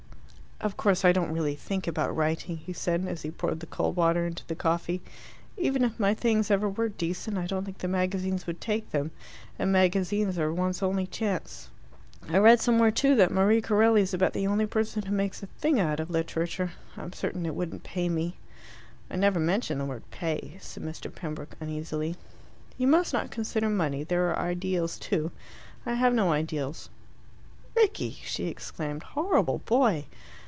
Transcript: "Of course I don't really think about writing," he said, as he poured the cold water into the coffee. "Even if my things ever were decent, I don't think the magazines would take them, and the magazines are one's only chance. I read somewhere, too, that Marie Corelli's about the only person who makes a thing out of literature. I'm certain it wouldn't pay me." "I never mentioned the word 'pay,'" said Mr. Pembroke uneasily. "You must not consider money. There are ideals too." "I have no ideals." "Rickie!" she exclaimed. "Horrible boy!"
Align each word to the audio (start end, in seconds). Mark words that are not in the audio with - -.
"Of 0.63 0.77
course 0.77 1.03
I 1.03 1.11
don't 1.11 1.33
really 1.33 1.55
think 1.55 1.87
about 1.87 2.15
writing," 2.15 2.57
he 2.57 2.71
said, 2.71 3.07
as 3.07 3.23
he 3.23 3.31
poured 3.31 3.61
the 3.61 3.65
cold 3.65 3.95
water 3.95 4.27
into 4.27 4.45
the 4.45 4.53
coffee. 4.53 5.01
"Even 5.57 5.83
if 5.83 5.99
my 5.99 6.13
things 6.13 6.51
ever 6.51 6.69
were 6.69 6.87
decent, 6.87 7.35
I 7.35 7.47
don't 7.47 7.65
think 7.65 7.79
the 7.79 7.87
magazines 7.87 8.45
would 8.45 8.61
take 8.61 8.91
them, 8.91 9.09
and 9.57 9.69
the 9.69 9.73
magazines 9.73 10.37
are 10.37 10.53
one's 10.53 10.83
only 10.83 11.07
chance. 11.07 11.69
I 12.29 12.37
read 12.37 12.59
somewhere, 12.59 12.91
too, 12.91 13.15
that 13.15 13.31
Marie 13.31 13.59
Corelli's 13.59 14.13
about 14.13 14.33
the 14.33 14.45
only 14.45 14.67
person 14.67 15.01
who 15.01 15.15
makes 15.15 15.41
a 15.41 15.47
thing 15.47 15.79
out 15.79 15.99
of 15.99 16.11
literature. 16.11 16.73
I'm 16.95 17.11
certain 17.13 17.43
it 17.47 17.55
wouldn't 17.55 17.81
pay 17.81 18.07
me." 18.07 18.37
"I 19.09 19.15
never 19.15 19.39
mentioned 19.39 19.81
the 19.81 19.85
word 19.85 20.03
'pay,'" 20.11 20.59
said 20.61 20.83
Mr. 20.83 21.11
Pembroke 21.11 21.55
uneasily. 21.59 22.17
"You 22.77 22.85
must 22.85 23.13
not 23.13 23.31
consider 23.31 23.67
money. 23.67 24.03
There 24.03 24.29
are 24.31 24.37
ideals 24.37 24.99
too." 24.99 25.31
"I 25.87 25.95
have 25.95 26.13
no 26.13 26.31
ideals." 26.31 26.91
"Rickie!" 27.75 28.19
she 28.21 28.45
exclaimed. 28.45 29.01
"Horrible 29.01 29.63
boy!" 29.65 30.05